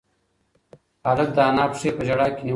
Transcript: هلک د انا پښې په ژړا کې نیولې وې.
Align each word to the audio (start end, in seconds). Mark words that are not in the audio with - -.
هلک 1.07 1.29
د 1.35 1.39
انا 1.49 1.65
پښې 1.71 1.89
په 1.97 2.01
ژړا 2.07 2.27
کې 2.35 2.35
نیولې 2.41 2.47
وې. 2.47 2.49